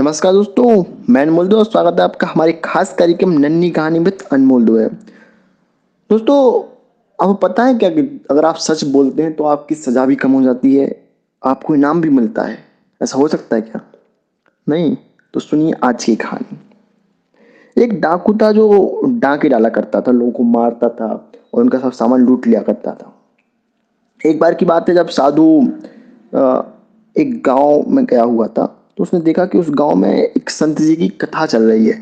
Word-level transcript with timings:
नमस्कार 0.00 0.32
दोस्तों, 0.32 0.84
मैं 1.08 1.22
अनमोल 1.22 1.48
दो, 1.48 1.62
स्वागत 1.64 1.98
है 1.98 2.04
आपका 2.04 2.26
हमारे 2.26 2.52
खास 2.64 2.92
कार्यक्रम 2.98 3.30
नन्ही 3.30 3.70
कहानी 3.70 3.98
विद 3.98 4.22
अनमोल 4.32 4.64
दो 4.64 4.76
है। 4.78 4.86
दोस्तों, 6.10 6.36
आपको 7.18 7.34
पता 7.34 7.64
है 7.64 7.74
क्या 7.74 7.90
कि 7.90 8.00
अगर 8.30 8.44
आप 8.44 8.56
सच 8.56 8.84
बोलते 8.84 9.22
हैं 9.22 9.32
तो 9.36 9.44
आपकी 9.44 9.74
सजा 9.74 10.04
भी 10.06 10.16
कम 10.16 10.32
हो 10.32 10.42
जाती 10.42 10.74
है, 10.76 10.88
आपको 11.42 11.74
इनाम 11.74 12.00
भी 12.00 12.08
मिलता 12.08 12.42
है। 12.42 12.58
ऐसा 13.00 13.18
हो 13.18 13.28
सकता 13.28 13.56
है 13.56 13.62
क्या? 13.62 13.80
नहीं 14.66 14.96
तो 15.34 15.40
सुनिए 15.40 15.74
आज 15.84 16.04
की 16.04 16.16
कहानी। 16.16 16.58
एक 17.76 18.00
डाकू 18.00 18.34
था 18.34 18.52
जो 18.52 19.00
डाके 19.20 19.48
डाला 19.48 19.68
करता 19.68 20.00
था, 20.00 20.10
लोगों 20.10 20.32
को 20.32 20.42
मारता 20.42 20.88
था 20.90 21.12
और 21.54 21.62
उनका 21.62 21.78
सब 21.78 21.92
सामान 21.92 22.20
लूट 22.20 22.46
लिया 22.46 22.62
करता 22.62 22.94
था। 22.94 23.12
एक 24.20 24.40
बार 24.40 24.54
की 24.54 24.64
बात 24.64 24.88
है, 24.88 24.94
जब 24.94 25.08
साधु 25.10 25.68
एक 27.16 27.42
गाँव 27.46 27.88
में 27.88 28.04
गया 28.04 28.22
हुआ 28.22 28.46
था 28.48 28.76
तो 28.98 29.02
उसने 29.02 29.20
देखा 29.20 29.44
कि 29.46 29.58
उस 29.58 29.66
गाँव 29.70 29.94
में 29.94 30.12
एक 30.12 30.50
संत 30.50 30.80
जी 30.80 30.96
की 30.96 31.08
कथा 31.20 31.46
चल 31.46 31.62
रही 31.62 31.86
है। 31.86 31.98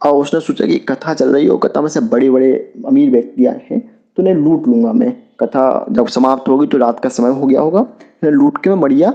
और 0.00 0.14
उसने 0.14 0.40
सोचा 0.40 0.66
कि 0.66 0.78
कथा 0.88 1.14
चल 1.14 1.28
रही 1.28 1.44
है 1.44 1.50
और 1.50 1.58
कथा 1.58 1.80
में 1.80 1.88
से 1.88 2.00
बड़े 2.02 2.30
बड़े 2.30 2.52
अमीर 2.86 3.10
व्यक्ति 3.10 3.46
आए 3.46 3.60
हैं 3.70 3.80
तो 3.80 4.22
उन्हें 4.22 4.34
लूट 4.34 4.66
लूँगा 4.68 4.92
मैं। 4.92 5.12
कथा 5.40 5.86
जब 5.90 6.08
समाप्त 6.08 6.48
होगी 6.48 6.66
तो 6.66 6.78
रात 6.78 7.00
का 7.00 7.08
समय 7.08 7.30
हो 7.30 7.46
गया 7.46 7.60
होगा। 7.60 7.80
उन्हें 7.80 8.30
लूट 8.30 8.62
के 8.64 8.70
मैं 8.70 8.80
बढ़िया 8.80 9.12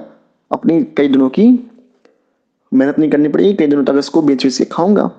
अपनी 0.51 0.81
कई 0.97 1.07
दिनों 1.07 1.29
की 1.29 1.47
मेहनत 2.71 2.99
नहीं 2.99 3.09
करनी 3.09 3.29
पड़ेगी, 3.29 3.53
कई 3.53 3.67
दिनों 3.67 3.83
तक 3.83 3.95
इसको 3.99 4.21
बेच 4.21 4.43
बेच 4.43 4.57
के 4.57 4.65
खाऊँगा। 4.65 5.09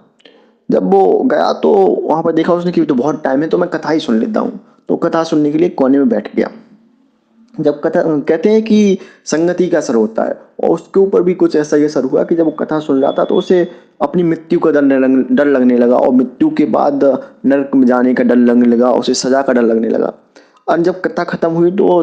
जब 0.69 0.91
वो 0.93 1.23
गया 1.23 1.53
तो 1.53 1.73
वहाँ 2.09 2.23
पर 2.23 2.33
देखा 2.33 2.55
उसने 2.55 2.73
कि 2.73 2.85
तो 2.85 2.95
बहुत 2.95 3.23
टाइम 3.25 3.43
है 3.43 3.49
तो 3.49 3.59
मैं 3.59 3.69
कथा 3.71 3.91
ही 3.91 4.01
सुन 4.01 4.19
लेता 4.19 4.41
हूँ। 4.41 4.61
तो 4.89 4.97
कथा 4.97 5.23
सुनने 5.25 5.53
के 5.53 5.59
लिए 5.59 5.69
कोने 5.71 5.99
में 5.99 6.09
बैठ 6.09 6.35
गया। 6.37 6.51
जब 7.55 7.81
कथा, 7.81 8.03
कहते 8.03 8.51
हैं 8.51 8.63
कि 8.63 8.99
संगति 9.27 9.69
का 9.69 9.79
असर 9.79 9.95
होता 9.95 10.25
है, 10.25 10.39
और 10.63 10.71
उसके 10.71 11.01
ऊपर 11.01 11.23
भी 11.23 11.35
कुछ 11.35 11.57
ऐसा 11.57 11.77
ही 11.77 11.85
असर 11.85 12.05
हुआ 12.05 12.25
कि 12.25 12.35
जब 12.35 12.45
वो 12.45 12.51
कथा 12.53 12.79
सुन 12.81 13.01
रहा 13.03 13.13
था 13.13 13.25
तो 13.25 13.37
उसे 13.37 13.67
अपनी 14.03 14.23
मृत्यु 14.23 14.59
का 14.61 14.71
डर 14.71 15.07
डर 15.31 15.47
लगने 15.47 15.77
लगा, 15.79 15.97
और 15.97 16.13
मृत्यु 16.13 16.51
के 16.51 16.65
बाद 16.67 17.05
नरक 17.47 17.75
में 17.75 17.87
जाने 17.87 18.15
का 18.15 18.25
डर 18.25 18.37
लगने 18.37 18.67
लगा 18.67 18.91
उसे 18.93 19.15
सजा 19.17 19.43
का 19.43 19.53
डर 19.53 19.63
लगने 19.63 19.89
लगा। 19.89 20.13
और 20.69 20.81
जब 20.81 21.01
कथा 21.01 21.25
खत्म 21.25 21.51
हुई 21.53 21.71
तो 21.73 22.03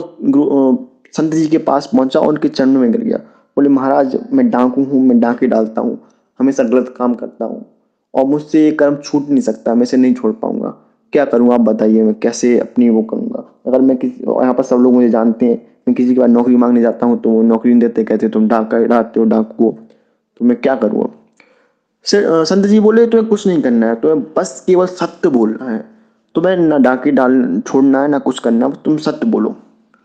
संत 1.14 1.34
जी 1.34 1.48
के 1.48 1.58
पास 1.60 1.90
पहुँचा 1.94 2.20
और 2.20 2.28
उनके 2.28 2.48
चरण 2.48 2.70
में 2.70 2.92
गिर 2.92 3.02
गया। 3.02 3.18
बोले, 3.18 3.70
महाराज, 3.70 4.18
मैं 4.34 4.50
डाकू 4.50 4.84
हूँ, 4.84 5.02
मैं 5.02 5.20
डाके 5.20 5.48
डालता 5.48 5.82
हूँ, 5.82 5.98
हमेशा 6.40 6.64
गलत 6.64 6.94
काम 6.98 7.14
करता 7.14 7.46
हूँ, 7.46 7.66
और 8.14 8.26
मुझसे 8.26 8.64
ये 8.64 8.72
कर्म 8.74 8.96
छूट 8.96 9.30
नहीं 9.30 9.42
सकता, 9.42 9.74
मैं 9.76 9.84
इसे 9.84 9.98
नहीं 9.98 10.14
छोड़ 10.14 10.32
पाऊँगा। 10.34 10.74
क्या 11.14 11.26
करूँ 11.26 11.54
आप 11.54 11.62
बताइए, 11.62 12.02
मैं 12.04 12.14
कैसे 12.16 12.58
अपनी 12.60 12.90
वो 12.90 13.02
करूँगा? 13.04 13.41
अगर 13.72 13.82
मैं 13.82 13.98
किसी 13.98 14.24
यहाँ 14.24 14.54
पर 14.54 14.64
सब 14.64 14.78
लोग 14.78 14.94
मुझे 14.94 15.10
जानते 15.10 15.46
हैं, 15.46 15.56
मैं 15.88 15.96
किसी 15.96 16.14
के 16.14 16.20
बाद 16.20 16.30
नौकरी 16.30 16.56
मांगने 16.56 16.82
जाता 16.82 17.06
हूँ 17.06 17.20
तो 17.22 17.30
वो 17.30 17.42
नौकरी 17.44 17.72
नहीं 17.72 17.82
देते, 17.82 18.04
कहते 18.04 18.30
तुम 18.30 18.48
डाक 18.48 18.74
डाकते 18.76 19.20
हो, 19.20 19.26
डाकू 19.28 19.72
तो 20.40 20.46
मैं 20.46 20.58
क्या 20.62 20.76
करूँ 20.76 21.10
संत 22.06 22.66
जी 22.66 22.80
बोले, 22.80 23.06
तुम्हें 23.08 23.30
कुछ 23.30 23.48
नहीं 23.48 23.62
करना 23.62 23.88
है, 23.88 23.96
तुम्हें 23.96 24.22
बस 24.38 24.64
केवल 24.68 24.86
सत्य 24.88 25.30
बोलना 25.30 25.70
है। 25.70 25.80
तुम्हें 26.36 26.56
ना 26.58 26.78
डाके 26.80 27.12
डाल, 27.12 27.62
छोड़ना 27.68 28.02
है, 28.02 28.08
ना 28.08 28.20
कुछ 28.20 28.40
करना 28.40 28.66
है, 28.66 28.74
तुम 28.86 28.98
सत्य 28.98 29.28
बोलो। 29.28 29.56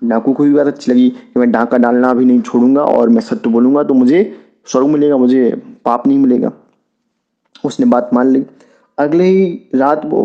डाकू 0.03 0.33
को 0.33 0.45
भी 0.45 0.53
बात 0.53 0.67
अच्छी 0.67 0.91
लगी 0.93 1.09
कि 1.09 1.41
मैं 1.41 1.51
डाका 1.53 1.79
डालना 1.79 2.11
अभी 2.11 2.25
नहीं 2.25 2.41
छोड़ूँगा 2.41 2.83
और 2.85 3.09
मैं 3.09 3.21
सत्य 3.23 3.51
बोलूँगा 3.51 3.83
तो 3.83 3.95
मुझे 3.95 4.21
स्वर्ग 4.67 4.87
मिलेगा, 4.87 5.17
मुझे 5.17 5.51
पाप 5.85 6.07
नहीं 6.07 6.19
मिलेगा। 6.19 6.53
उसने 7.65 7.87
बात 7.87 8.11
मान 8.15 8.29
ली। 8.29 8.45
अगले 8.99 9.25
ही 9.25 9.47
रात 9.75 10.03
वो 10.05 10.23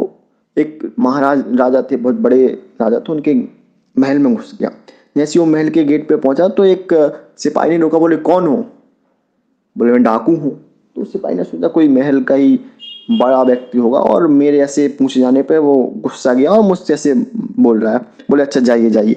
एक 0.57 0.95
महाराज 0.99 1.43
राजा 1.55 1.81
थे, 1.81 1.95
बहुत 1.95 2.15
बड़े 2.15 2.47
राजा 2.81 2.99
थे, 2.99 3.11
उनके 3.11 3.35
महल 3.99 4.19
में 4.19 4.35
घुस 4.35 4.57
गया। 4.59 4.71
जैसे 5.17 5.39
वो 5.39 5.45
महल 5.45 5.69
के 5.69 5.83
गेट 5.83 6.09
पे 6.09 6.15
पहुँचा 6.15 6.47
तो 6.47 6.65
एक 6.65 6.87
सिपाही 7.37 7.69
ने 7.69 7.77
रोका, 7.77 7.99
बोले, 7.99 8.15
कौन 8.15 8.47
हो? 8.47 8.65
बोले, 9.77 9.91
मैं 9.91 10.03
डाकू 10.03 10.35
हूँ। 10.35 10.51
तो 10.95 11.03
सिपाही 11.03 11.35
ने 11.35 11.43
सोचा, 11.43 11.67
कोई 11.67 11.87
महल 11.87 12.21
का 12.23 12.35
ही 12.35 12.59
बड़ा 13.11 13.43
व्यक्ति 13.43 13.77
होगा 13.77 13.99
और 13.99 14.27
मेरे 14.27 14.59
ऐसे 14.59 14.87
पूछे 14.87 15.19
जाने 15.19 15.41
पे 15.43 15.57
वो 15.57 15.93
गुस्सा 15.97 16.33
गया 16.33 16.51
और 16.51 16.61
मुझसे 16.61 16.93
ऐसे 16.93 17.13
बोल 17.59 17.79
रहा 17.79 17.93
है। 17.93 17.99
बोले 18.29 18.43
अच्छा 18.43 18.59
जाइए 18.59 18.89
जाइए। 18.89 19.15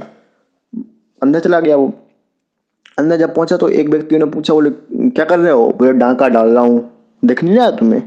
अंदर 1.22 1.40
चला 1.40 1.60
गया 1.60 1.76
वो। 1.76 1.92
अंदर 2.98 3.16
जब 3.16 3.34
पहुँचा 3.34 3.56
तो 3.56 3.68
एक 3.68 3.88
व्यक्ति 3.88 4.18
ने 4.18 4.24
पूछा, 4.24 4.54
बोले, 4.54 4.70
क्या 5.10 5.24
कर 5.24 5.38
रहे 5.38 5.52
हो? 5.52 5.70
बोले, 5.70 5.92
डाका 5.92 6.28
डाल 6.28 6.48
रहा 6.48 6.62
हूँ। 6.62 6.90
देख 7.24 7.44
नहीं 7.44 7.56
रहा 7.56 7.70
तुम्हें? 7.70 8.02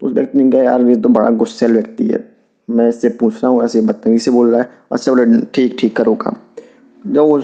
तो 0.00 0.06
उस 0.06 0.12
व्यक्ति 0.12 0.38
ने 0.38 0.50
कहा, 0.50 0.62
यार, 0.62 0.82
ये 0.82 0.96
तो 0.96 1.08
बड़ा 1.08 1.30
गुस्सेल 1.30 1.72
व्यक्ति 1.72 2.06
है। 2.06 2.27
मैं 2.68 2.88
इससे 2.88 3.08
पूछ 3.10 3.34
रहा 3.34 3.52
हूँ, 3.52 3.62
ऐसे 3.64 3.80
बदतमीजी 3.80 4.18
से 4.18 4.30
बोल 4.30 4.50
रहा 4.50 4.60
है 4.60 4.70
अच्छा 4.92 5.12
बोले 5.12 5.40
ठीक 5.54 5.76
ठीक 5.80 5.96
करो 5.96 6.14
काम। 6.16 6.36
जब 7.04 7.20
वो 7.20 7.38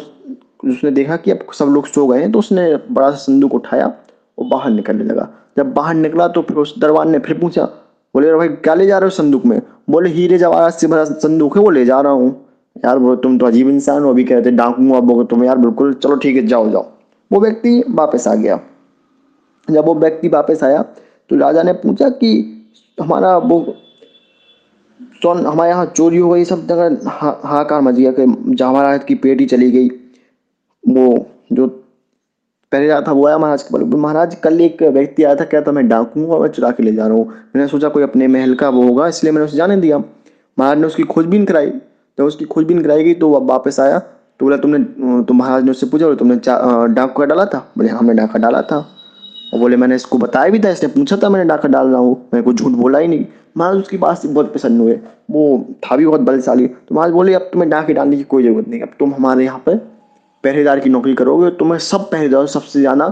उसने 0.65 0.91
देखा 0.91 1.17
कि 1.17 1.31
अब 1.31 1.53
सब 1.55 1.69
लोग 1.69 1.87
सो 1.87 2.07
गए 2.07 2.21
हैं 2.21 2.31
तो 2.33 2.39
उसने 2.39 2.75
बड़ा 2.91 3.11
सा 3.11 3.17
संदूक 3.19 3.55
उठाया 3.55 3.87
और 4.39 4.47
बाहर 4.49 4.71
निकलने 4.71 5.05
लगा। 5.05 5.29
जब 5.57 5.73
बाहर 5.75 5.95
निकला 5.95 6.29
तो 6.29 6.43
फिर 6.43 6.57
उस 6.57 6.75
दरबार 6.79 7.07
ने 7.07 7.19
फिर 7.19 7.39
पूछा, 7.39 7.65
बोले 8.15 8.35
भाई, 8.35 8.49
क्या 8.49 8.75
ले 8.75 8.87
जा 8.87 8.99
रहे 8.99 9.07
हो 9.07 9.11
संदूक 9.13 9.45
में? 9.47 9.61
बोले, 9.91 10.11
हीरे 10.11 10.39
जवाहरात 10.39 10.75
से 10.75 10.87
भरा 10.87 11.05
संदूक 11.05 11.57
है, 11.57 11.63
वो 11.63 11.71
ले 11.71 11.85
जा 11.85 12.01
रहा 12.01 12.13
हूँ। 12.13 12.31
यार, 12.77 12.99
बोलो, 12.99 13.17
तुम 13.17 13.39
तो 13.39 13.47
अजीब 13.47 13.69
इंसान 13.69 14.03
हो, 14.03 14.11
अभी 14.11 14.25
कहते 14.25 14.51
डाकू 14.53 14.95
अब 14.95 15.27
तुम 15.31 15.45
यार, 15.45 15.59
बिल्कुल, 15.59 15.93
चलो, 15.95 16.17
ठीक 16.17 16.37
है, 16.37 16.47
जाओ 16.47 16.69
जाओ। 16.71 16.87
वो 17.31 17.41
व्यक्ति 17.41 17.83
वापस 17.91 18.29
आ 18.29 18.35
गया। 18.35 18.61
जब 19.69 19.85
वो 19.85 19.95
व्यक्ति 19.95 20.29
वापस 20.29 20.63
आया 20.65 20.83
तो 21.31 21.37
राजा 21.37 21.63
ने 21.63 21.73
पूछा 21.75 22.09
कि 22.11 22.31
हमारा 22.99 23.37
वो 23.39 23.61
तो 25.25 25.31
हमारे 25.31 25.71
यहाँ 25.71 25.85
चोरी 25.87 26.19
हो 26.19 26.31
गई 26.31 26.45
सब 26.45 26.67
जगह 26.67 27.11
हा, 27.11 27.41
हाहाकार 27.45 27.81
मच 27.81 27.95
गया 27.95 28.11
कि 28.13 28.27
जवाहरात 28.55 29.05
की 29.05 29.15
पेटी 29.17 29.47
चली 29.47 29.71
गई। 29.71 29.89
वो 30.85 31.05
जो 31.53 31.67
पहले 31.67 32.89
रहा 32.89 33.01
था 33.01 33.13
वो 33.13 33.27
आया 33.27 33.39
महाराज 33.39 33.63
के 33.63 33.73
पास। 33.75 33.83
महाराज 33.95 34.35
कल 34.45 34.61
एक 34.61 34.83
व्यक्ति 34.83 35.25
आया 35.25 35.35
था 35.35 35.45
कहता 35.45 35.73
मैं 35.73 35.87
डाकू 35.89 36.27
और 36.27 36.41
मैं 36.41 36.49
चुरा 36.49 36.71
के 36.71 36.83
ले 36.83 36.93
जा 36.93 37.07
रहा 37.07 37.17
हूँ। 37.17 37.27
मैंने 37.27 37.69
सोचा 37.69 37.89
कोई 37.89 38.03
अपने 38.03 38.27
महल 38.29 38.55
का 38.55 38.69
वो 38.69 38.83
होगा 38.83 39.07
इसलिए 39.09 39.33
मैंने 39.33 39.45
उसे 39.45 39.57
जाने 39.57 39.77
दिया। 39.77 39.99
महाराज 40.59 40.79
ने 40.79 40.87
उसकी 40.87 41.03
खोजबीन 41.05 41.45
कराई। 41.45 41.67
जब 41.67 42.17
तो 42.19 42.27
उसकी 42.27 42.45
खोजबीन 42.45 42.83
कराई 42.83 43.05
गई 43.05 43.15
तो 43.15 43.29
वो 43.29 43.41
वापस 43.47 43.81
आया। 43.81 43.99
तो 43.99 44.45
बोला 44.47 44.57
तुमने 44.57 44.79
तो 45.25 45.35
महाराज 45.35 45.65
ने 45.65 45.71
उससे 45.71 45.87
पूछा 45.87 46.05
बोले 46.05 46.17
तुमने 46.19 46.37
डाकू 46.95 47.21
का 47.21 47.25
डाला 47.25 47.45
था? 47.45 47.59
बोले 47.79 47.89
हाँ, 47.89 47.99
हमने 47.99 48.15
डाका 48.15 48.39
डाला 48.39 48.63
था। 48.63 48.87
और 49.53 49.61
बोले, 49.61 49.77
मैंने 49.77 49.95
इसको 49.95 50.19
बताया 50.19 50.51
भी 50.51 50.59
था, 50.59 50.71
इसने 50.71 50.89
पूछा 50.89 51.17
था, 51.17 51.29
मैंने 51.29 51.49
डाका 51.49 51.69
डाल 51.69 51.89
रहा 51.89 52.01
हूँ। 52.01 52.15
मैंने 52.35 52.43
कुछ 52.43 52.57
झूठ 52.57 52.73
बोला 52.73 52.99
ही 52.99 53.09
नहीं। 53.09 53.25
महाराज, 53.57 53.79
उसकी 53.79 53.99
बात 53.99 54.19
से 54.19 54.29
बहुत 54.29 54.51
प्रसन्न 54.53 54.81
हुए। 54.81 54.99
वो 55.31 55.65
था 55.85 55.97
भी 55.97 56.07
बहुत 56.07 56.21
बलशाली। 56.21 56.67
तो 56.67 56.95
महाराज 56.95 57.13
बोले, 57.13 57.35
अब 57.35 57.49
तुम्हें 57.53 57.71
डाके 57.71 57.95
डालने 57.95 58.17
की 58.17 58.23
कोई 58.25 58.43
ज़रूरत 58.43 58.69
नहीं। 58.69 58.81
अब 58.81 58.91
तुम 58.99 59.15
हमारे 59.15 59.45
यहाँ 59.45 59.59
पर 59.59 59.77
पहरेदार 60.45 60.81
की 60.81 60.91
नौकरी 60.91 61.15
करोगे 61.15 61.51
तुम्हें 61.51 61.79
सब 61.81 62.11
पहरेदार, 62.11 62.47
सबसे 62.47 62.81
ज़्यादा 62.81 63.09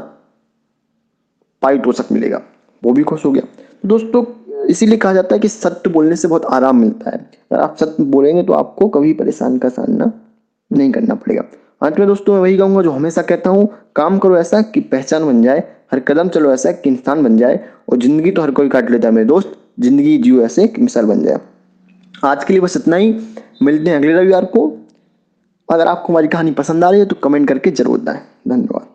पारितोषक 1.62 2.12
मिलेगा। 2.12 2.40
वो 2.82 2.92
भी 2.92 3.02
खुश 3.02 3.24
हो 3.24 3.30
गया। 3.32 3.42
तो 3.82 3.88
दोस्तों, 3.88 4.24
इसीलिए 4.66 4.98
कहा 4.98 5.12
जाता 5.12 5.34
है 5.34 5.40
कि 5.40 5.48
सत्य 5.48 5.90
बोलने 5.90 6.16
से 6.16 6.28
बहुत 6.28 6.44
आराम 6.46 6.76
मिलता 6.76 7.10
है। 7.10 7.18
अगर 7.52 7.60
आप 7.60 7.76
सत्य 7.76 8.02
बोलेंगे 8.04 8.42
तो 8.42 8.52
आपको 8.52 8.88
कभी 8.88 9.12
परेशान 9.12 9.58
का 9.58 9.68
सामना 9.68 10.10
नहीं 10.70 10.90
करना 10.92 11.14
पड़ेगा। 11.14 11.42
अंत 11.82 11.98
में 11.98 12.06
दोस्तों, 12.08 12.34
मैं 12.34 12.40
वही 12.40 12.56
कहूँगा 12.56 12.82
जो 12.82 12.90
हमेशा 12.90 13.22
कहता 13.22 13.50
हूँ, 13.50 13.68
काम 13.96 14.18
करो 14.18 14.36
ऐसा 14.36 14.60
कि 14.62 14.80
पहचान 14.82 15.26
बन 15.26 15.42
जाए 15.42 15.62
हर 15.92 16.00
कदम 16.00 16.28
चलो 16.28 16.52
ऐसा 16.52 16.70
कि 16.72 16.90
इंसान 16.90 17.22
बन 17.22 17.36
जाए 17.36 17.58
और 17.88 17.98
ज़िंदगी 17.98 18.30
तो 18.30 18.42
हर 18.42 18.50
कोई 18.50 18.68
काट 18.68 18.90
लेता 18.90 19.08
है 19.08 19.14
मेरे 19.14 19.26
दोस्त। 19.26 19.56
ज़िंदगी 19.80 20.16
जियो 20.18 20.42
ऐसे 20.42 20.64
एक 20.64 20.78
मिसाल 20.78 21.06
बन 21.06 21.22
जाए। 21.22 21.38
आज 22.24 22.44
के 22.44 22.52
लिए 22.52 22.60
बस 22.60 22.76
इतना 22.76 22.96
ही। 22.96 23.14
मिलते 23.62 23.90
हैं 23.90 23.96
अगले 23.96 24.12
रविवार 24.12 24.44
को। 24.44 24.66
अगर 25.68 25.86
आपको 25.86 26.12
हमारी 26.12 26.28
कहानी 26.28 26.52
पसंद 26.52 26.84
आ 26.84 26.90
रही 26.90 27.00
है 27.00 27.06
तो 27.06 27.16
कमेंट 27.22 27.48
करके 27.48 27.70
ज़रूर 27.70 27.98
बताएँ। 28.00 28.20
धन्यवाद। 28.48 28.86